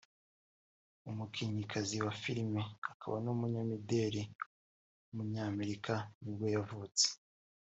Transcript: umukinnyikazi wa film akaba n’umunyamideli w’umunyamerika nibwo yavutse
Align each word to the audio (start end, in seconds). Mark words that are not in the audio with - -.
umukinnyikazi 1.09 1.95
wa 2.05 2.13
film 2.21 2.53
akaba 2.91 3.15
n’umunyamideli 3.25 4.21
w’umunyamerika 5.03 5.93
nibwo 6.21 6.45
yavutse 6.55 7.05